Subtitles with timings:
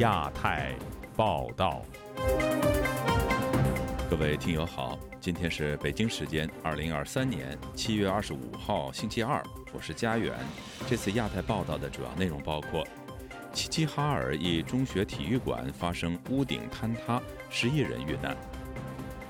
[0.00, 0.74] 亚太
[1.14, 1.82] 报道，
[4.08, 9.44] 各位听友好，今天是北京时间二零二三年七月二十五号星期二，
[9.74, 10.34] 我是佳远。
[10.88, 12.82] 这次亚太报道的主要内容包括：
[13.52, 17.20] 齐齐哈尔一中学体育馆发生屋顶坍塌，
[17.50, 18.34] 十一人遇难；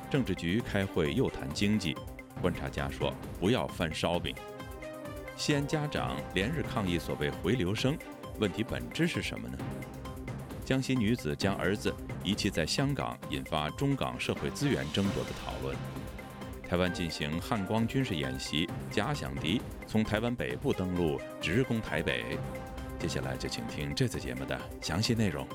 [0.09, 1.97] 政治局开会又谈经济，
[2.41, 4.33] 观察家说不要翻烧饼；
[5.37, 7.99] 西安家长连日抗议所谓回流生，
[8.39, 9.59] 问题本质是什么呢？
[10.65, 11.93] 江西女子将儿子
[12.23, 15.77] 遗弃在香港，引发中港社会资源争夺的讨论。
[16.69, 22.39] 台湾进行汉光军事演习，假想敌从台湾北部登陆，直攻台北。
[22.99, 25.47] 接下来就请听这次节目的详细内容。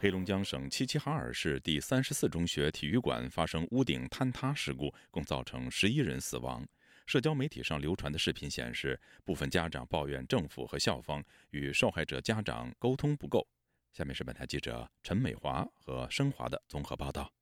[0.00, 6.64] 黑龙江省齐齐哈尔市第三十四中学体育馆发生屋顶坍塌事故，共造成十一人死亡。
[7.06, 13.46] 社交媒体上流传的视频显示，部分家长抱怨政府和校方与受害者家长沟通不够。
[13.92, 17.32] 下面是本台记者陈美华和升华的综合报道。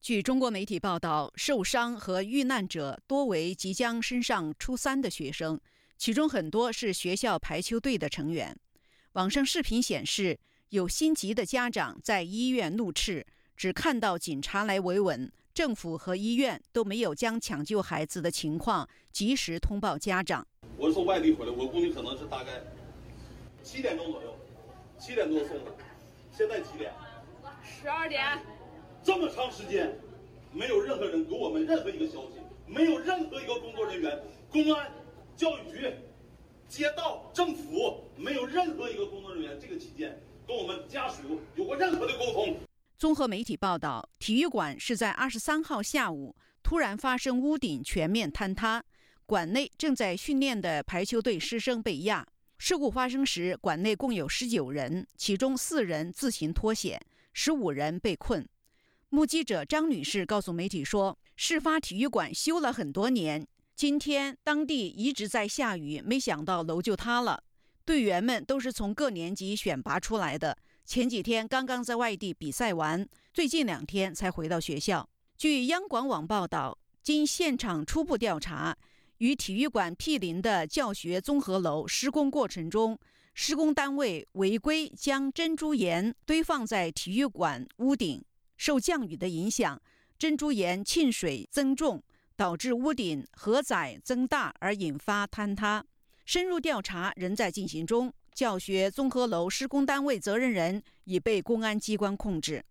[0.00, 5.58] 据中国媒体报道，受伤和遇难者多为即将升上初三的学生，
[5.96, 8.54] 其中很多是学校排球队的成员。
[9.12, 10.38] 网上视频显示，
[10.70, 13.24] 有心急的家长在医院怒斥，
[13.56, 15.32] 只看到警察来维稳。
[15.54, 20.44] 政府和医院都没有将抢救孩子的情况及时通报家长。
[20.76, 22.60] 我是从外地回来，我估计可能是大概
[23.62, 24.36] 七点钟左右，
[24.98, 25.70] 七点多送的。
[26.36, 26.92] 现在几点？
[27.62, 28.20] 十二点。
[29.04, 29.96] 这么长时间，
[30.52, 34.90] 没有任何人给我们任何一个消息，没有任何一个工作人员，公安、
[35.36, 35.94] 教育局、
[36.68, 42.56] 街道、政府，没有任何一个工作人员这个期间跟我们家属有过任何的沟通。
[43.04, 48.82] 综合媒体报道，体育馆是在二十三号下午突然发生屋顶全面坍塌，
[49.26, 52.26] 馆内正在训练的排球队师生被压。
[52.56, 56.98] 事故发生时，馆内共有十九人，其中四人自行脱险，
[57.34, 58.48] 十五人被困。
[59.10, 67.44] 目击者张女士告诉媒体说：“事发体育馆修了很多年，今天当地一直在下雨，没想到楼就塌了。
[67.84, 75.08] 队员们都是从各年级选拔出来的。”前几天刚刚在外地比赛完，最近两天才回到学校。
[75.34, 78.76] 据央广网报道，经现场初步调查，
[79.16, 82.98] 与体育馆毗邻的教学综合楼施工过程中，
[83.32, 88.22] 施工单位违规将珍珠岩堆放在体育馆屋顶，
[88.58, 89.80] 受降雨的影响，
[90.18, 92.02] 珍珠岩沁水增重，
[92.36, 95.82] 导致屋顶荷载增大而引发坍塌。
[96.26, 98.12] 深入调查仍在进行中。
[98.34, 102.64] 教学综合楼施工单位责任人已被公安机关控制。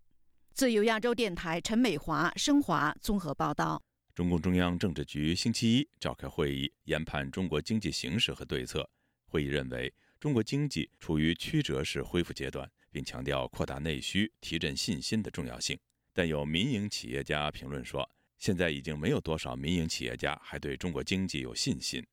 [0.52, 3.82] 自由亚洲电台陈美华、升华综合报道。
[4.14, 8.88] 中共中央政治局星期一召开会议，研判中国经济形势和对策。
[9.26, 15.76] 会议认为，中国经济处于曲折式恢复阶段，并强调扩大内需、提振信心的重要性。
[16.12, 18.08] 但有民营企业家评论说，
[18.38, 22.06] 现在已经没有多少民营企业家还对中国经济有信心。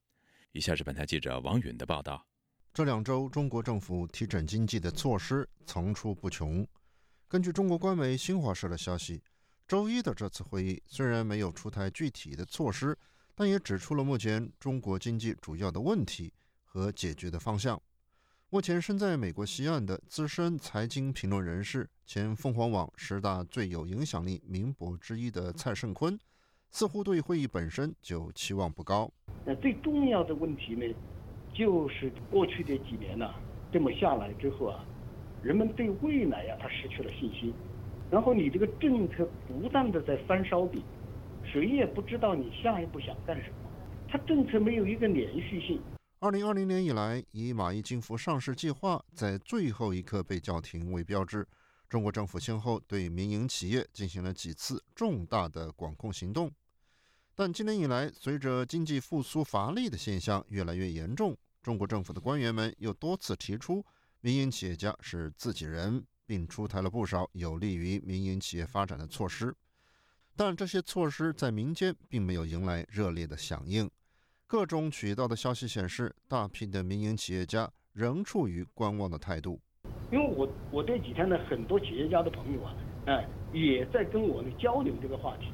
[0.54, 2.26] 以下是本台记者王允的报道。
[2.74, 6.66] 这两周，中国政府提振经济的措施层出不穷。
[7.28, 9.22] 根据中国官媒新华社的消息，
[9.68, 12.98] 周一的这次会议虽然没有出台具体的措施，
[13.36, 16.32] 但也指出了目前中国经济主要的问题
[16.64, 17.80] 和解决的方向。
[18.50, 26.18] 目前身在美国西岸的资深财经评论人士、前凤凰网十大最有影响力名博之一的蔡胜坤，
[26.70, 29.12] 似乎对会议本身就期望不高。
[29.46, 30.86] 那最重要的问题呢？
[31.54, 33.30] 就是过去的几年呢，
[33.72, 34.86] 这么下来之后啊，
[35.44, 37.54] 人们对未来呀，他失去了信心。
[38.10, 40.84] 然后你这个政策不断的在翻烧饼，
[41.44, 43.56] 谁也不知道你下一步想干什么。
[44.10, 45.82] 他政策没有一个连续性。
[46.20, 51.48] 二零二零年以来，以蚂蚁金服上市计划在最后一刻被叫停为标志，
[51.90, 56.52] 中国政府先后对民营企业进行了几次重大的管控行动。
[57.34, 63.86] 但今年以来，随着经济复苏乏力的现象越来越严重，中国政府的官员们又多次提出
[64.22, 69.56] 民营企业家是自己人，并出台了不少有利于民营企业发展的措施。
[70.36, 73.90] 但这些措施在民间并没有迎来热烈的响应。
[74.48, 79.62] 各种渠道的消息显示，大批的民营企业家仍处于观望的态度。
[80.12, 82.76] 因为我我这几天呢，很多企业家的朋友啊，
[83.06, 85.52] 哎，也在跟我呢交流这个话题。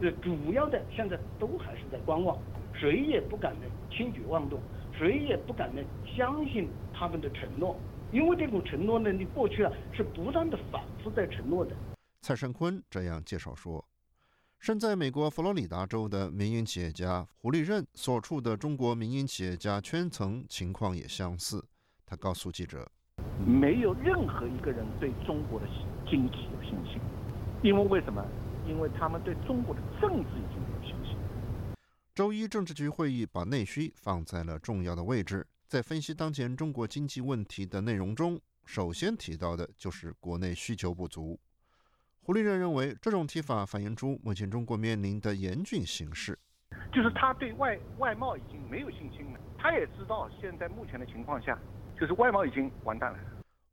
[0.00, 2.38] 呃，主要的现在都还是在观望，
[2.74, 4.60] 谁也不敢呢轻举妄动，
[4.98, 5.80] 谁也不敢呢
[6.16, 7.78] 相信他们的承诺，
[8.10, 11.70] 因为这种承诺呢，你过去啊是不断的反复在承诺的。
[12.20, 13.84] 蔡胜坤这样介绍说，
[14.58, 21.64] 身在美国佛罗里达州的民营企业家胡立任所处的中国民营企业家圈层情况也相似。
[22.04, 22.90] 他告诉记者
[23.46, 25.66] ：“没有任何一个人对中国的
[26.10, 27.00] 经济有信心，
[27.62, 28.20] 因为为什么？
[28.66, 30.57] 因为他们对中国的政治已经没有信心。”
[32.18, 35.46] 周一，政治局会议把内需放在了重要的位置。
[35.68, 41.38] 在分析当前中国经济问题的内容中，首先提到的就是国内需求不足。
[42.22, 46.36] 胡立任认为，这种提法反映出目前中国面临的严峻形势，
[46.92, 49.38] 就是他对外外贸已经没有信心了。
[49.56, 51.56] 他也知道，现在目前的情况下，
[52.00, 53.18] 就是外贸已经完蛋了。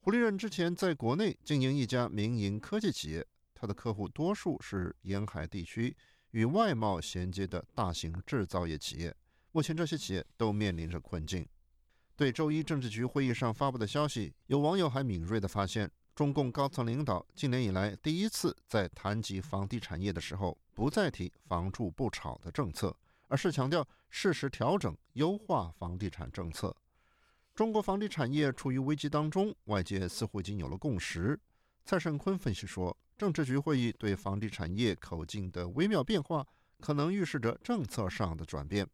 [0.02, 3.26] 胡立任之前在国内经营一家民营科技企业，
[3.56, 5.98] 他的客户多数是沿海地区
[6.36, 9.16] 与外贸衔接的大型制造业企业。
[9.54, 11.48] 目前这些企业都面临着困境。
[12.14, 15.90] 对周一政治局会议上发布的消息，有网友还敏锐地发现。
[16.14, 22.94] 中共高层领导今年以来第一次在谈及房地产业的时候，不再提“房住不炒”的政策，
[23.30, 26.76] 而是强调适时调整、优化房地产政策。
[27.54, 31.40] 中国房地产业处于危机当中，外界似乎已经有了共识。
[31.86, 36.46] 蔡胜坤分析说，政治局会议对房地产业口径的微妙变化，
[36.82, 38.86] 可能预示着政策上的转变。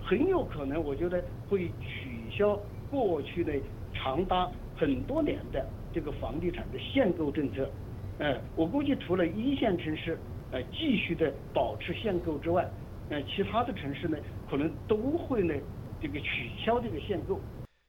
[0.00, 2.56] 很有可能，我觉得会取消
[2.90, 3.52] 过去的
[3.92, 5.66] 长达很多年的。
[5.92, 7.70] 这个房地产的限购政策，
[8.18, 10.18] 呃，我估计除了一线城市
[10.50, 12.68] 呃继续的保持限购之外，
[13.10, 14.18] 呃，其他的城市呢
[14.50, 15.54] 可能都会呢
[16.02, 17.40] 这个取消这个限购。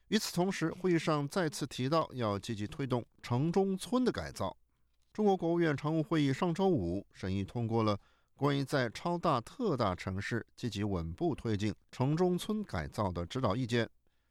[0.09, 4.55] 与此同时，会议上再次提到要积极推动城中村的改造。
[5.15, 7.97] 中国国务院常务会议上周五审议通过了
[8.35, 13.89] 关于在超大特大城市积极稳步推进城中村改造的指导意见，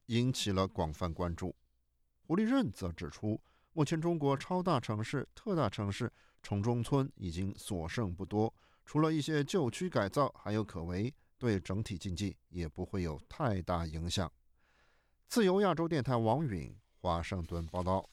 [0.09, 1.57] 引起了广泛关注。
[2.27, 3.41] 胡立任则指出。
[3.73, 8.53] 目前，中国超大城市、特大城市、城中村已经所剩不多，
[8.85, 14.31] 除了一些旧区改造还有可为，对整体经济也不会有太大影响。
[15.29, 18.07] 自由亚洲电台王允华盛顿报道。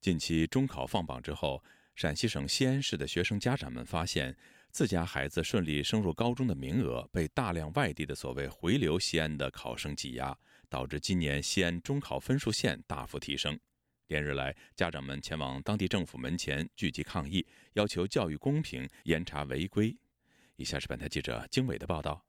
[0.00, 1.60] 近期中考放榜之后，
[1.94, 4.36] 陕西省西安市的学生家长们发现，
[4.72, 10.36] 自家孩子顺利升入高中的名额被大量外地的所谓回流西安的考生挤压，
[10.68, 13.56] 导致今年西安中考分数线大幅提升。
[14.08, 19.96] 连日来，家长们前往当地政府门前聚集抗议，要求教育公平，严查违规。
[20.56, 22.24] 以下是本台记者经纬的报道。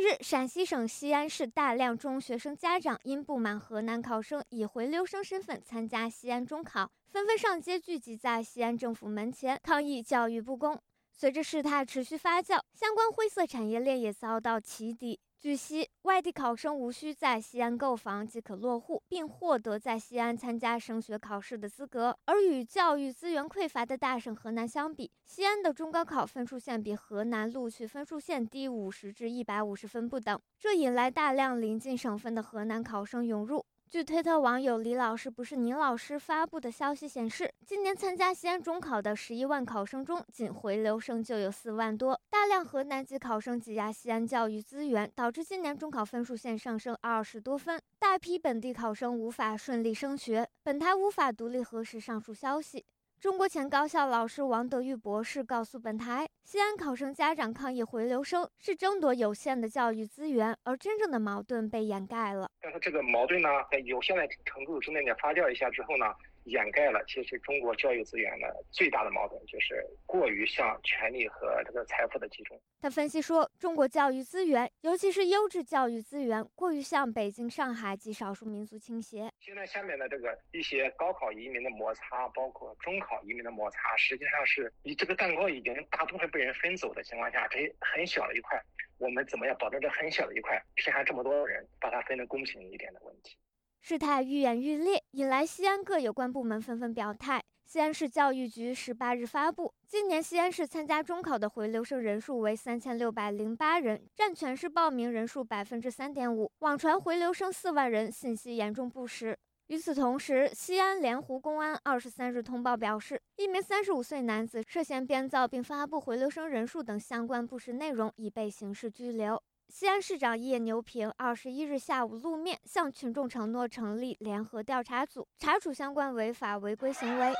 [0.00, 10.80] 近日，陕西省西安市大量中学生家长因不满河南考生以回流生身份参加西安中考，纷纷上街聚集在西安政府门前抗议教育不公。
[11.10, 15.18] 随着事态持续发酵，相关灰色产业链也遭到起底。
[15.40, 22.18] 据悉，外地考生无需在西安购房即可落户，并获得在西安参加升学考试的资格。
[22.24, 33.64] 而与教育资源匮乏的大省河南相比，西安的中高考分数线比河南录取分数线低五十至一百五十分不等，这引来大量临近省份的河南考生涌入。
[33.90, 42.20] 据推特网友李老师不是倪老师发布的消息显示，今年参加西安中考的十一万考生中，仅回流生就有四万多。
[42.28, 50.46] 大量河南籍考生挤压西安教育资源，导致今年中考分数线上升二十多分，大批本地考生无法顺利升学。
[50.62, 52.84] 本台无法独立核实上述消息。
[53.20, 62.48] 中国前高校老师王德玉博士告诉本台，西安考生家长抗议回流生是争夺有限的教育资源，而真正的矛盾被掩盖了。
[62.60, 66.06] 但是这个矛盾呢，在有限的程度之内呢发酵一下之后呢？
[66.48, 72.60] 掩盖了其实中国教育资源的最大的矛盾，就是过于向权力和这个财富的集中。
[72.80, 79.30] 他分析说，中国教育资源，尤其是优质教育资源，过于向北京、上海及少数民族倾斜。
[79.40, 88.60] 现在下面的这个一些高考移民的摩擦，包括中考移民的摩擦，实际上是你这个蛋糕已经大部分被人分走的情况下，这很小的一块，
[88.98, 93.36] 我们怎么样保证这很小的一块，剩下这么多人把它分得公平一点的问题？
[93.80, 97.42] 事态愈演愈烈，引来西安各有关部门纷纷表态。
[97.64, 106.50] 西安市教育局十八日发布，今年西安市参加中考的回流生人数为三千六百零八人，占全市报名人数百分之三点五。
[106.60, 109.38] 网传回流生四万人，信息严重不实。
[109.66, 119.42] 与此同时，西安莲湖公安二十三日通报表示，一名三十五岁男子涉嫌编造并发布回流生人数等相关不实内容，已被刑事拘留。
[119.70, 127.34] 西安市长叶牛平二十一日下午露面，向群众承诺成立联合调查组，查处相关违法违规行为。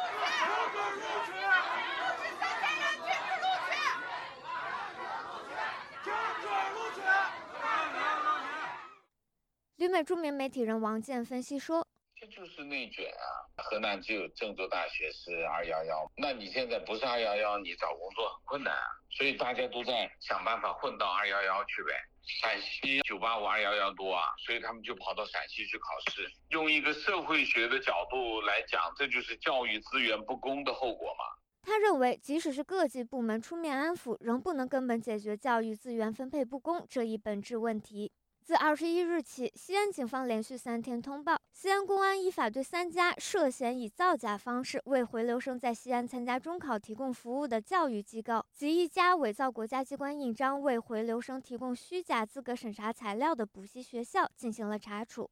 [9.76, 11.82] 旅美著名媒体人王健分析说。
[12.20, 13.62] 这就是内卷啊！
[13.62, 18.82] 河南只有郑州大学是二幺幺，那你现在不是二幺幺，你找工作很困难啊。
[19.08, 21.92] 所以大家都在想办法混到二幺幺去呗。
[22.40, 26.30] 陕西九八五二幺幺多啊，所以他们就跑到陕西去考试。
[26.50, 31.24] 用一个社会学的角度来讲，这就是教育资源不公的后果嘛。
[31.62, 38.12] 他认为，即使是各级部门出面安抚，仍不能根本解决教育资源分配不公这一本质问题。
[38.48, 55.28] 自二十一日起，西安警方连续三天通报，西安公安依法对三家涉嫌以造假方式为回流生在西安参加中考提供服务的教育机构及一家伪造国家机关印章为回流生提供虚假资格审查材料的补习学校进行了查处。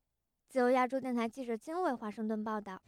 [0.50, 2.82] 自由亚洲电台记者金伟华盛顿报道。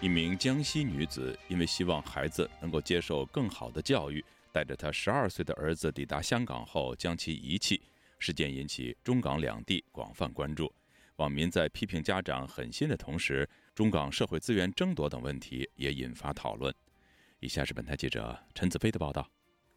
[0.00, 7.82] 一名江西女子因为希望孩子能够接受更好的教育，带着她十二岁的儿子抵达香港后将其遗弃，
[8.20, 10.72] 事件引起中港两地广泛关注。
[11.16, 16.72] 网民在批评家长狠心的同时，中港社会资源争夺等问题也引发讨论。
[17.40, 19.28] 以下是本台记者陈子飞的报道。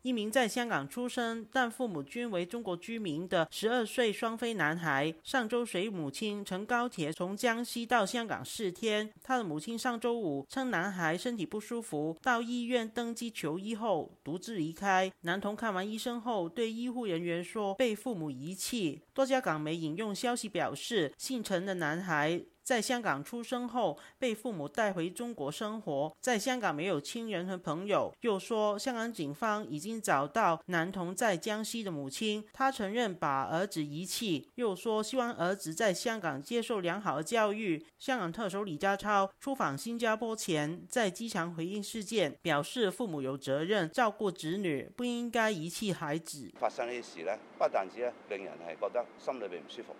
[0.04, 9.12] 一名在香港出生但父母均为中国居民的十二岁双非男孩，上周随母亲乘高铁从江西到香港四天。
[9.22, 15.12] 他的母亲上周五称男孩身体不舒服，到医院登记求医后独自离开。
[15.22, 19.02] 男童看完医生后对医护人员说被父母遗弃。
[19.14, 22.42] 多家港媒引用消息表示，姓陈的男孩。
[22.64, 28.14] 在香港出生后，被父母带回中国生活，在香港没有亲人和朋友。
[28.22, 34.50] 又说，香港警方已经找到男童在江西的母亲，他承认把儿子遗弃。
[34.56, 37.86] 又说，希望儿子在香港接受良好的教育。
[37.98, 46.52] 香港特首李家超出访新加坡前，在机场回应事件，表示父母有责任照顾子女，不应该遗弃孩子。
[46.60, 49.96] 发生呢事呢，不但止令人係覺得心裏邊唔舒服。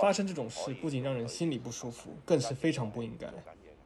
[0.00, 3.32] 发生这种事不仅让人心里不舒服，更是非常不应该，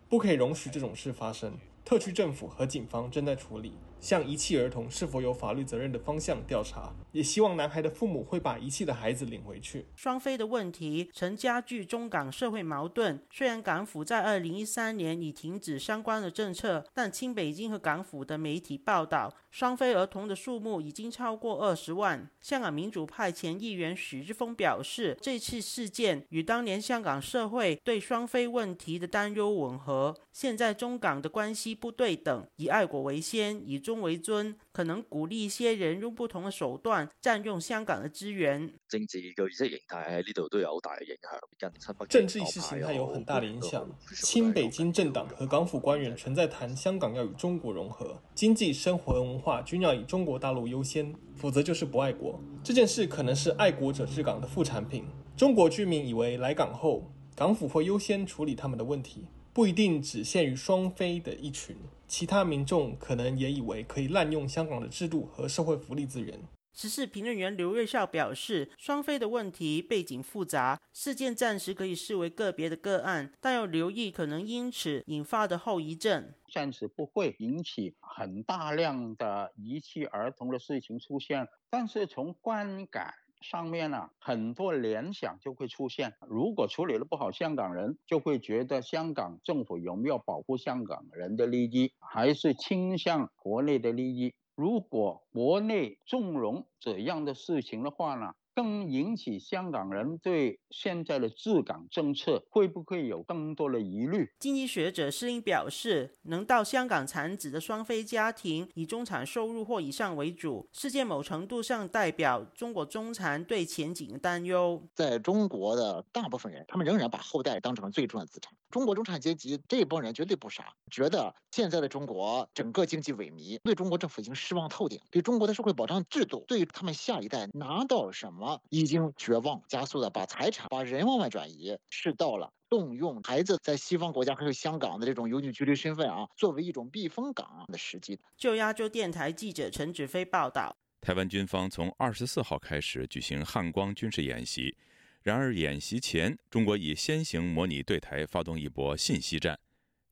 [0.08, 1.58] 不可以容许这种事发生。
[1.85, 9.87] 特区政府和警方正在处理向遗弃儿童是否有法律责任的方向调查，也希望男孩的父母会把遗弃的孩子领回去。
[9.94, 13.23] 双非的问题曾加剧中港社会矛盾。
[13.30, 22.28] 虽然港府在二零一三年已停止相关的政策，但清北京和港府的媒体报道，双非儿童的数目已经超过二十万。
[22.42, 30.14] 香港民主派前议员许志峰表示，这次事件与当年香港社会对双非问题的担忧吻合。
[30.30, 31.75] 现在中港的关系。
[31.75, 38.72] 不对等，以爱国为先，以中为尊，可能鼓励一些人用不同的手段占用香港的资源。
[38.88, 42.06] 政治嘅意识形态喺呢度都有好大嘅影响。
[42.08, 43.88] 政治意识形态有很大的影响。
[44.22, 52.41] 亲北京政党和港府官员存在谈香港要与中国融合，经济、生活文化均要以中国大陆优先，否则就是不爱国。
[52.65, 55.05] 这件事可能是爱国者治港的副产品。
[55.37, 59.26] 中国居民以为来港后，港府会优先处理他们的问题。
[59.53, 61.75] 不一定只限于双非的一群，
[62.07, 66.38] 其他民众可能也以为可以滥用香港的制度和社会福利资源。
[66.76, 76.35] 时事评论员刘瑞孝表示，双非的问题背景复杂，事件暂时可以视为个别的个案，但要留意可能因此引发的后遗症。
[76.52, 83.14] 暂时不会引起很大量的遗弃儿童的事情出现，但是从观感。
[83.42, 86.14] 上面呢，很多联想就会出现。
[86.26, 94.35] 如果处理的不好，香港人就会觉得香港政府有没有保护香港人的利益，还是倾向国内的利益？
[94.56, 98.32] 如果国内纵容这样的事情的话呢？
[98.56, 104.32] 更引起香港人对现在的治港政策会不会有更多的疑虑？
[104.38, 114.82] 经济学者施英表示，能到香港产子的双非家庭以中产收入或以上为主，事件某程度上代表中国中产对前景的担忧。
[114.94, 118.54] 在中国的大部分人，他们仍然把后代当成最重要的资产。
[118.70, 138.19] 中国中产阶级这一帮人绝对不傻，觉得现在的中国整个经济萎靡，对中国政府已经失望透顶，对中国的社会保障制度，对他们下一代拿到什么已经绝望，加速的把财产、把人往外转移，是到了动用孩子在西方国家还有香港的这种有女居留身份啊，作为一种避风港的时机。
[138.37, 144.76] 就亚洲电台记者陈子飞报道，台湾军方从二十四号开始举行汉光军事演习。
[145.23, 149.59] 然而，演习前，中国已先行模拟对台发动一波信息战。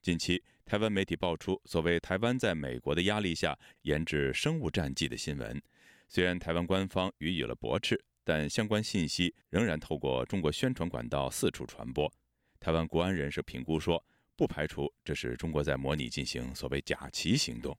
[0.03, 5.63] 近期，台湾媒体爆出所谓台湾在美国的压力下研制生物战剂的新闻。
[6.09, 12.11] 虽然台湾官方予以了驳斥，但相关信息仍然透过中国宣传管道四处传播。
[12.59, 14.03] 台湾国安人士评估说，
[14.35, 17.77] 不排除这是中国在模拟进行所谓“假旗”行动。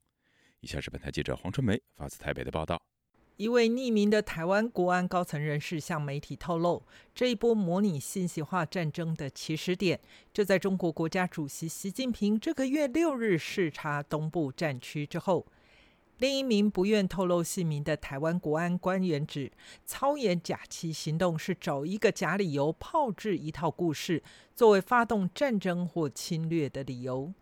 [0.60, 2.82] 以下是本台记者黄春梅发自台北的报道。
[3.38, 10.00] 一位匿名的台湾国安高层人士向媒体透露，这一波模拟信息化战争的起始点
[10.32, 15.46] 就在中国国家主席习近平这个月六日视察东部战区之后。
[16.18, 19.52] 另一名不愿透露姓名的台湾国安官员指，
[19.86, 24.24] 操演假旗行动是找一个假理由，炮制一套故事，
[24.56, 27.34] 作为发动战争或侵略的理由。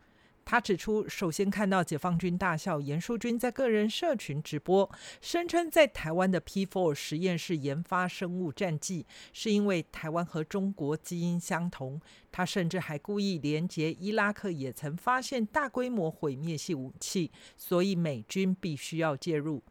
[0.45, 4.89] 他指出，首先看到解放军大校严淑君在个人社群直播，
[5.21, 12.01] 声称在台湾的 P4 实验室研发生物战剂，是因为台湾和中国基因相同。
[12.31, 19.63] 他甚至还故意连接伊拉克也曾发现大规模毁灭性武器，所以美军必须要介入。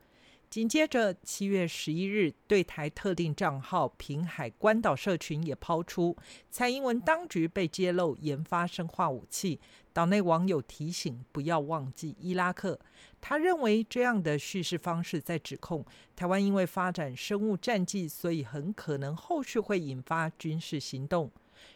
[0.53, 6.15] 紧接着，七月十一日，对台特定账号平海关岛社群也抛出
[6.51, 9.59] 蔡英文当局被揭露研发生化武器。
[9.95, 12.79] 岛内网友提醒不要忘记伊拉克。
[13.19, 15.83] 他认为这样的叙事方式在指控
[16.15, 21.31] 台湾因为发展生物战剂，所以很可能后续会引发军事行动。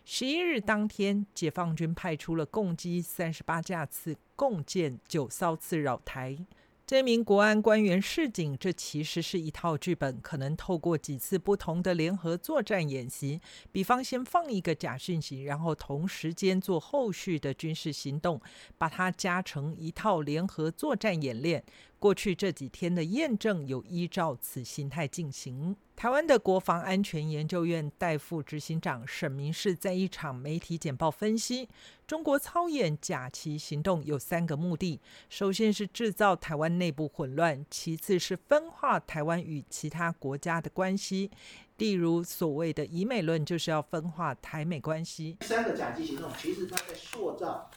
[0.04, 6.36] 十一日当天，解放军派出了共机三十八架次，共建九艘次扰台。
[6.86, 13.40] 这名国安官员示警，这其实是一套剧本，可能透过几次不同的联合作战演习，
[13.72, 18.40] 比方先放一个假讯息，然后同时间做后续的军事行动，
[18.78, 21.64] 把它加成一套联合作战演练。
[21.98, 25.74] 过去这几天的验证有依照此形态进行。
[25.96, 31.66] 台湾的国防安全研究院代副执行长沈明世在一场媒体简报分析，
[32.06, 35.00] 中国操演假旗行动有三个目的：
[35.30, 41.30] 首先是制造台湾内部混乱，其次是分化台湾与其他国家的关系，
[41.78, 45.38] 例如所谓的“以美论”，就是要分化台美关系。
[45.40, 47.70] 三个假旗行动其实它在塑造。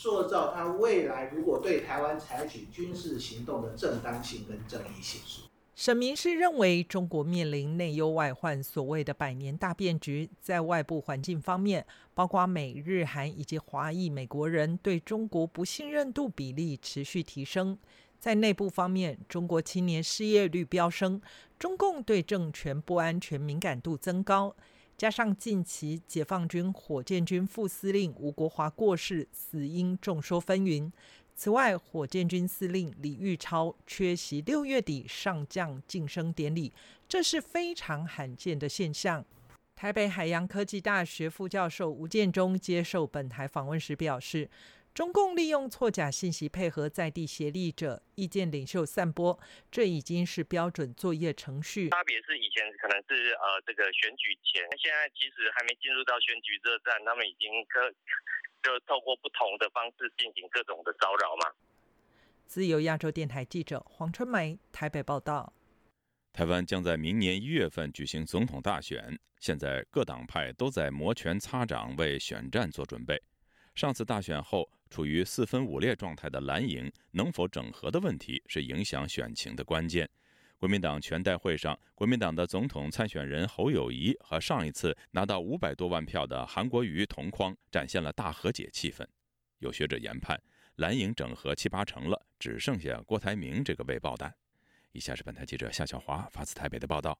[0.00, 5.20] 塑造他未来如果对台湾采取军事行动的正当性跟正义性。
[5.74, 17.76] 沈明是认为，中国面临内忧外患，所谓的百年大变局，在外部环境方面，包括美日韩以及华裔美国人对中国不信任度比例持续提升；
[18.20, 21.20] 在内部方面，中国青年失业率飙升，
[21.58, 24.54] 中共对政权不安全敏感度增高。
[24.98, 30.90] 加上近期解放军火箭军副司令吴国华过世，死因众说纷纭。
[31.36, 36.72] 此外，火箭军司令李玉超缺席六月底上将晋升典礼，
[37.08, 39.24] 这是非常罕见的现象。
[39.76, 44.50] 台北海洋科技大学副教授吴建中接受本台访问时表示。
[44.98, 49.38] 中共利用错假信息配合在地协力者、意见领袖散播，
[49.70, 51.88] 这已经是标准作业程序。
[51.90, 57.88] 差别是以前可能是呃这个选举前，现在其实还没进入到选举热战，他们已经可
[58.60, 61.54] 就透过不同的方式进行各种的骚扰嘛。
[62.48, 65.52] 自由亚洲电台记者黄春梅台北报道。
[66.32, 73.22] 台湾将在明年一月份举行总统大选，现在各党派都在摩拳擦掌为选战做准备。
[73.76, 74.68] 上次大选后。
[74.88, 80.08] 处于四分五裂状态的蓝营能否整合的问题是影响选情的关键。
[80.56, 89.06] 国民党全代会上，国民党的总统参选人侯友谊和上一次拿到五百多万票的韩国瑜同框，展现了大和解气氛。
[89.58, 90.40] 有学者研判，
[90.76, 94.34] 蓝营整合七八成了，只剩下郭台铭这个未爆弹。
[94.92, 97.16] 以下是本台记者夏小华发自台北的报道。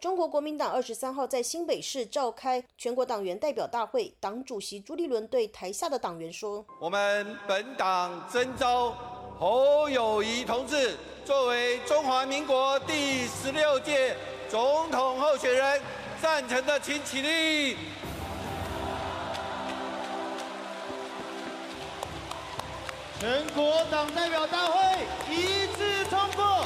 [0.00, 8.96] 中国国民党二十三号在新北市召开全国党员代表大会，党主席朱立伦对台下的党员说：“我们本党征召
[9.38, 14.16] 侯友谊同志作为中华民国第十六届
[14.48, 15.82] 总统候选人，
[16.22, 17.76] 赞成的请起立。”
[23.20, 24.80] 全国党代表大会
[25.30, 26.64] 一致通过。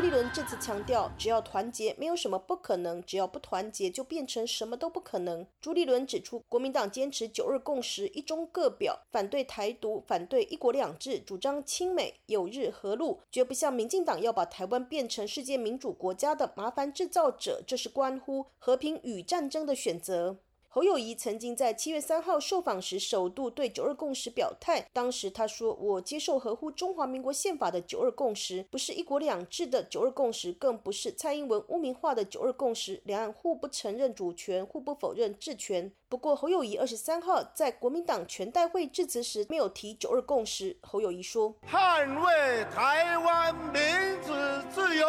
[0.00, 5.46] 朱立伦这次强调，只要团结，没有什么不可能；只要不团结，就变成什么都不可能。
[5.60, 17.62] 朱立伦指出，国民党坚持九二共识、一中各表，反对台独，反对一国两制，主张亲美、友日、和陆，绝不像民进党要把台湾变成世界民主国家的麻烦制造者。
[17.66, 20.38] 这是关乎和平与战争的选择。
[20.72, 24.86] 侯友谊曾经在七月三号受访时，首度对九二共识表态。
[24.92, 33.02] 当时他说：“我接受合乎中华民国宪法的九二共识，不是一国两制的九二共识，更不是蔡英文污名化的九二共识。
[33.02, 40.76] 两岸互不承认主权，互不否认治权。”不过，侯友谊二十三号在国民党全代会致辞时没有提九二共识。
[40.82, 43.82] 侯友谊说：“捍卫台湾民
[44.24, 44.32] 主
[44.72, 45.08] 自由，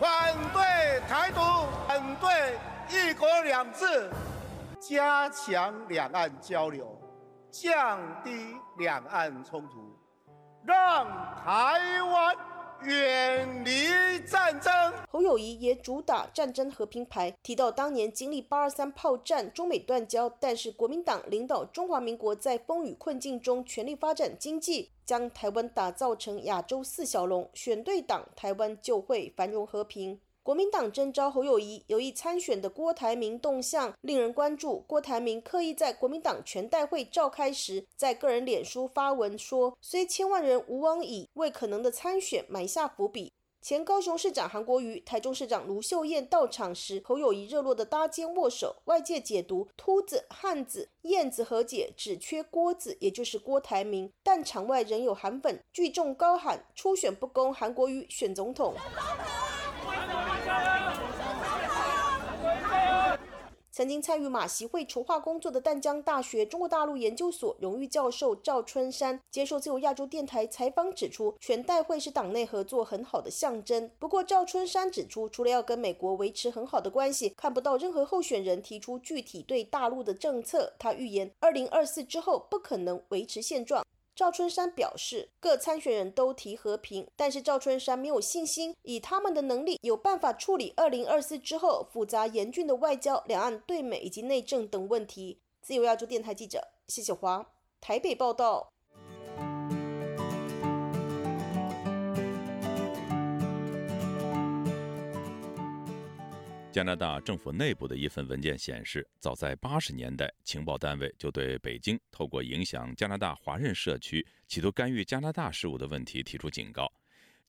[0.00, 1.40] 反对台独，
[1.86, 2.58] 反对
[2.90, 4.10] 一国两制。”
[4.88, 6.96] 加强两岸交流，
[7.50, 9.80] 降低两岸冲突，
[10.64, 11.04] 让
[11.44, 12.36] 台湾
[12.82, 14.72] 远离战争。
[15.10, 30.20] 侯友谊也主打战争和平牌，提到当年经历八二三炮战，中美断交，但是国民党领导中华民国在风雨困境中全力发展经济，将台湾打造成亚洲四小龙，选对党，台湾就会繁荣和平。
[30.46, 34.84] 国民党征召侯友谊有意参选的郭台铭动向令人关注。
[34.86, 48.76] 郭台铭刻意在国民党全代会召开时，在个人脸书发文说：“虽千万人吾往矣，为可能的参选埋下伏笔。”前高雄市长韩国瑜、台中市长卢秀燕到场时，侯友谊热络的搭肩握手。
[48.84, 54.12] 外界解读：秃子、汉子、燕子和解，只缺郭子，也就是郭台铭。
[54.22, 58.72] 但场外仍有韩粉聚众高喊：“初选不公，韩国瑜选总统。”
[63.76, 73.90] 曾经参与马习会筹划工作的淡江大学中国大陆研究所荣誉教授赵春山接受自由亚洲电台采访指出，全代会是党内合作很好的象征。
[73.98, 80.72] 不过，赵春山指出，除了要跟美国维持很好的关系，看不到任何候选人提出具体对大陆的政策。
[80.78, 83.84] 他预言，二零二四之后不可能维持现状。
[84.16, 95.42] 赵春山表示，各参选人都提和平，但是赵春山没有信心，以他们的能力有办法处理二零二四之后复杂严峻的外交、两岸对美以及内政等问题。
[95.60, 97.46] 自由亚洲电台记者谢小华
[97.78, 98.72] 台北报道。
[106.76, 116.92] 加拿大政府内部的一份文件显示，早在八十年代，情报单位就对北京透过影响加拿大华人社区、企图干预加拿大事务的问题提出警告。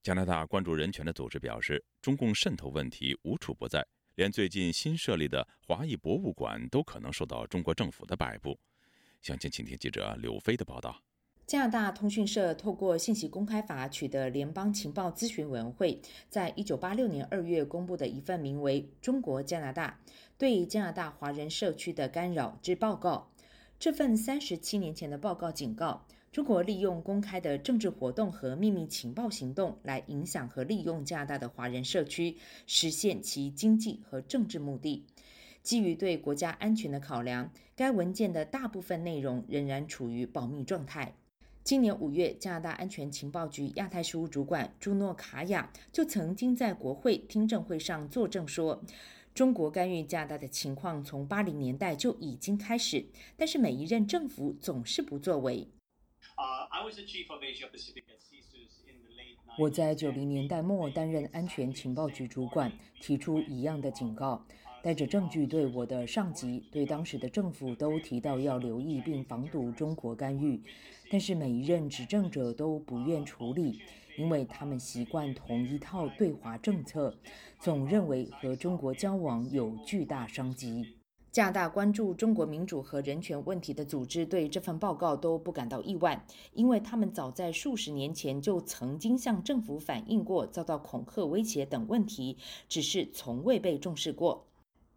[0.02, 3.86] 加拿大关注人权的组织表示，中共渗透问题无处不在，
[4.16, 8.58] 连最近新设立的华裔博物馆都可能受到中国政府的摆布。
[9.22, 11.04] 详情，请听记者柳飞的报道。
[11.48, 19.98] 加拿大通讯社透过信息公开法取得联邦情报咨询委员会在一九八六年二月公布的一份名为《中国加拿大
[20.38, 23.30] 对加拿大华人社区的干扰之报告》。
[23.80, 35.06] 这份三十七年前的报告警告，中国利用公开的政治活动和秘密情报行动来影响和利用加拿大的华人社区，实现其经济和政治目的。
[35.64, 41.16] 基于对国家安全的考量，该文件的大部分内容仍然处于保密状态。
[41.68, 48.82] 今年五月，加拿大安全情报局亚太事务主管朱诺卡亚就曾经在国会听证会上作证说，
[49.34, 55.68] 中国干预加拿大的情况从八零年代就已经开始，但是每一任政府总是不作为。
[59.60, 64.48] 我在九零年代末担任安全情报局主管，提出一样的警告。
[64.84, 70.62] 带着证据对我的上级、对当时的政府都提到要留意并防堵中国干预，
[71.12, 73.82] 但是每一任执政者都不愿处理，
[74.18, 77.18] 因为他们习惯同一套对华政策，
[77.60, 80.94] 总认为和中国交往有巨大商机。
[81.30, 92.38] 加大关注中国民主和人权问题的组织对这份报告都不感到意外，因为他们早在数十年前就曾经向政府反映过遭到恐吓、威胁等问题，
[92.68, 94.47] 只是从未被重视过。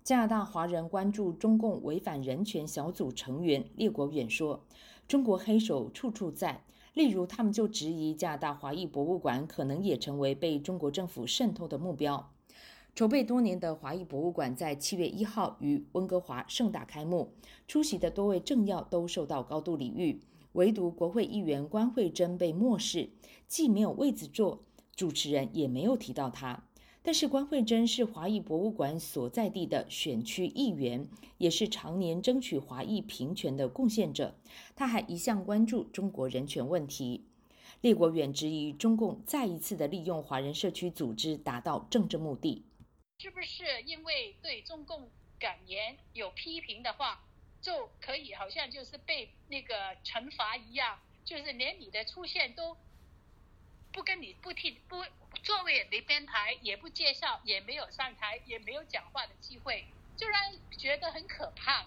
[0.02, 4.64] 加拿大华人关注中共违反人权小组成员列国远说
[5.06, 12.32] ：“中国黑手处处在，例如他们就质疑加拿大华裔博物馆可能也成为被中国政府渗透的目标。”
[12.92, 17.34] 筹备多年的华裔博物馆在七月一号于温哥华盛大开幕，
[17.68, 20.20] 出席的多位政要都受到高度礼遇，
[20.52, 23.10] 唯独国会议员关惠珍被漠视，
[23.46, 24.64] 既没有位子坐，
[24.96, 26.64] 主持人也没有提到他。
[27.02, 31.08] 但是关慧珍是华裔博物馆所在地的选区议员，
[31.38, 34.34] 也是常年争取华裔平权的贡献者。
[34.76, 37.24] 他还一向关注中国人权问题。
[37.80, 42.62] 列国远质疑中共再一次的利用华人社区组织达到政治目的。
[43.18, 45.08] 是不是因为对中共
[45.38, 47.24] 感言有批评的话，
[47.62, 50.98] 就可以好像就是被那个惩罚一样？
[51.24, 52.76] 就是连你的出现都
[53.92, 54.96] 不跟你不听不。
[55.42, 61.86] 座位也没编排，也不介绍，也没有上台，也没有讲话的机会，就让人觉得很可怕。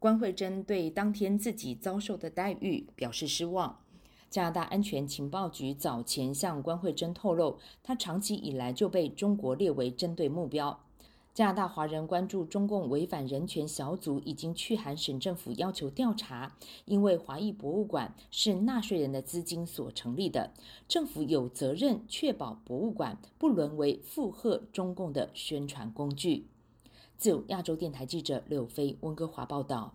[0.00, 3.80] 关慧珍对当天自己遭受的待遇表示失望。
[4.28, 10.84] 加拿大安全情报局早前向关慧珍透露，她长期以来就被中国列为针对目标。
[11.38, 16.52] 加拿大华人关注中共违反人权小组已经去函省政府要求调查，
[16.84, 20.52] 因为华裔博物馆是纳税人的资金所成立的，
[20.88, 26.48] 政府有责任确保博物馆不沦为附和中共的宣传工具。
[27.16, 29.94] 自由亚洲电台记者柳飞温哥华报道。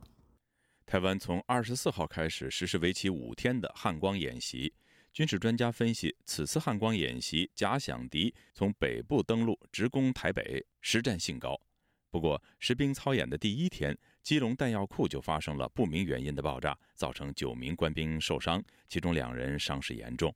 [0.86, 4.72] 台湾从二十四号开始实施为期五天的汉光演习。
[5.14, 11.56] 军事专家分析，此次汉光演习假想敌从北部登陆，直攻台北，实战性高。
[12.10, 20.34] 不过，实兵操演的第一天，基隆弹药库就发生了不明原因的爆炸，造成九名官兵受伤，其中两人伤势严重。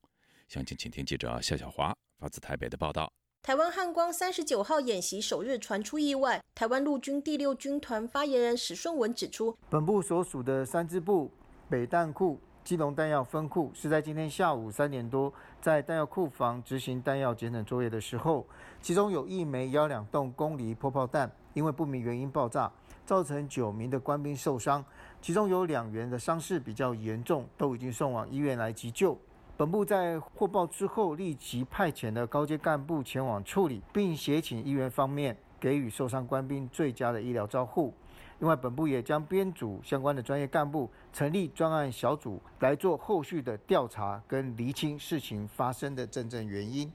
[0.48, 3.12] 详情，请听记者夏小华发自台北的报道。
[3.42, 11.32] 台湾汉光三十九号演习首日传出意外，台湾陆军第六军团发言人史顺文指出，本部所属的三支部
[11.68, 12.40] 北弹库。
[12.68, 18.46] 基隆弹药分库是在今天下午三点多，在弹药库房执行弹药检整作业的时候，
[18.82, 22.70] 其中有一枚幺两洞公里破炮弹，因为不明原因爆炸，
[23.06, 24.84] 造成九名的官兵受伤，
[25.22, 29.18] 其中有两员的伤势比较严重，都已经送往医院来急救。
[29.56, 37.94] 本部在获报之后，立即派遣了高阶干部前往处理，并协请医院方面给予受伤官兵最佳的医疗照护。
[38.40, 46.92] 另外，本部也将编组相关的专业干部，成立专案小组来做后续的调查跟厘清事情发生的真正原因。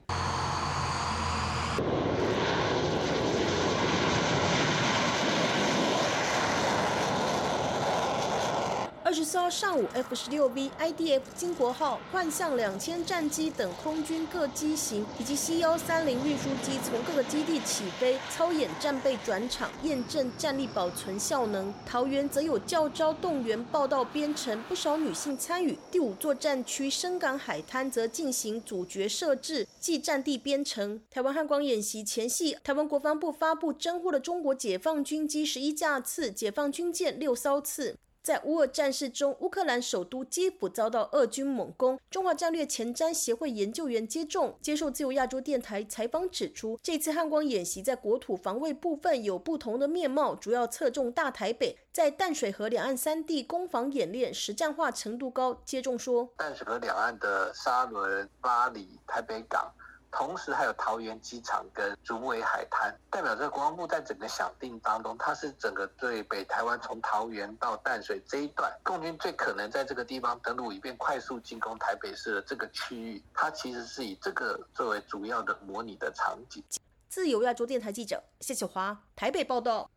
[9.33, 21.73] 二十四号上午，F 十六 V、IDF 金国号、幻象两千战机等空军各机型，以及 C 幺三零运输机从各个基地起飞，操演战备转场，验证战力保存效能。
[21.83, 25.75] 桃园则有教招动员报道编程，不少女性参与。
[25.89, 31.01] 第五作战区深港海滩则进行主角设置暨战地编程。
[31.09, 37.97] 台湾汉光演习前夕，台湾国防部发布侦获了中国解放军机十一架次，解放军舰六艘次。
[38.23, 41.99] 在乌俄战事中，乌克兰首都基辅遭到俄军猛攻。
[42.09, 55.61] 中华战略前瞻协会研究员接种接受自由亚洲电台采访指出，这次汉光演习在国土防卫部分有不同的面貌，主要侧重大台北，在淡水河两岸三地攻防演练实战化程度高。
[55.65, 59.69] 接种说，淡水河两岸的沙仑、巴黎、台北港。
[60.15, 73.23] 同时还有桃园机场跟竹围海滩，代表着国防部在整个想定当中，它是整个对北台湾从桃园到淡水这一段，共军最可能在这个地方登陆，以便快速进攻台北市的这个区域。
[73.33, 76.63] 它其实是以这个作为主要的模拟的场景。
[77.09, 79.89] 自由亚洲电台记者谢小华台北报道。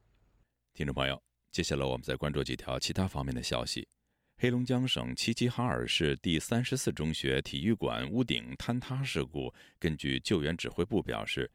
[0.74, 1.20] 听众朋友，
[1.52, 3.87] 接下来我们再关注几条其他方面的消息。
[4.38, 11.51] 黑龙江省齐齐哈尔市第三十四中学体育馆屋顶坍塌事故，根据救援指挥部表示，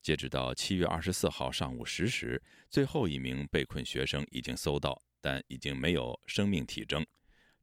[0.00, 7.04] 截止到七月二十四号上午十时，最后一名被困学生已经搜到，但已经没有生命体征。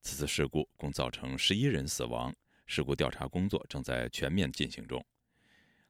[0.02, 5.02] 此次事故共造成十一人死亡，事故调查工作正在全面进行中。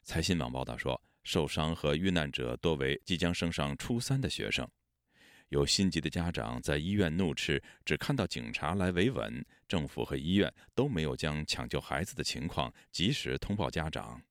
[0.04, 4.70] 财新网报道说，受伤和遇难者多为即将升上初三的学生。
[5.50, 14.22] 有心急的家长在医院怒斥，只看到警察来维稳，政府和医院都没有将抢救孩子的情况及时通报家长。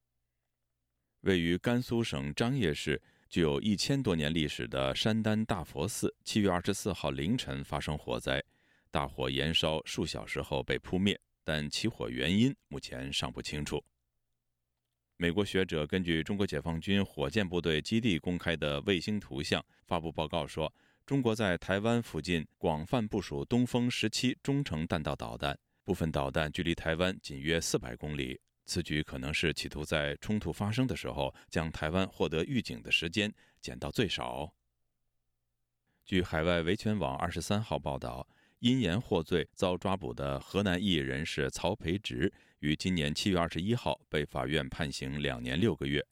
[1.23, 3.01] 位于甘肃省张掖市、
[3.31, 8.45] 具有一千多年历史的山丹大佛寺，七月二十四号凌晨发生火灾，
[8.91, 13.83] 大火延烧数小时后被扑灭，但起火原因目前尚不清楚。
[15.17, 20.71] 美国学者根据中国解放军火箭部队基地公开的卫星图像发布报告说。
[21.07, 28.41] 中国在台湾附近广泛部署东风十七中程弹道导弹，部分导弹距离台湾仅约四百公里。
[28.65, 34.53] 此举可能是企图在冲突发生的时候，将台湾获得预警的时间减到最少。
[36.05, 38.27] 据海外维权网二十三号报道，
[38.59, 46.05] 因言获罪遭抓捕的河南艺人士曹培植，于今年七月二十一号被法院判刑两年六个月。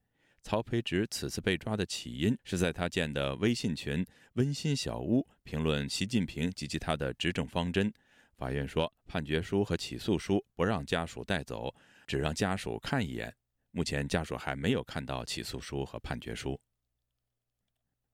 [0.44, 4.04] 曹培植此次被抓的起因是在他建的微信群
[4.36, 7.90] “温馨小屋”评论习近平及其他的执政方针。
[8.36, 11.74] 法院说，判决书和起诉书不让家属带走，
[12.06, 13.34] 只让家属看一眼。
[13.70, 16.60] 目前家属还没有看到起诉书和判决书。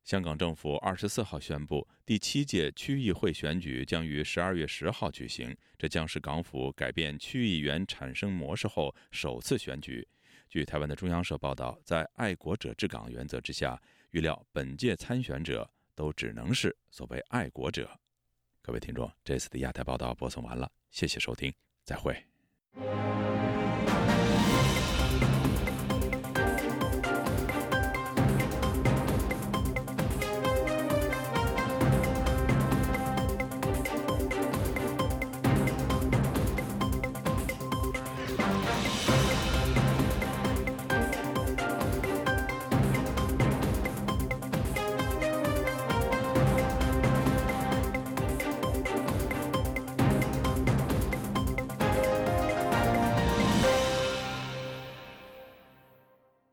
[0.05, 10.07] 香港政府二十四号宣布，第七届区议会选举将于十二月十号举行，这将是港府改变区议员产生模式后首次选举。
[10.51, 17.89] 据台湾的中央社报道，在爱国者治港原则之下，预料本届参选者都只能是所谓爱国者。
[18.61, 22.21] 各位听众，这次的亚太报道播送完了，谢谢收听，再会。